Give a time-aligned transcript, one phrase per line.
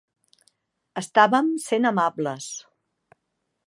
[1.03, 2.53] Estàvem sent amables.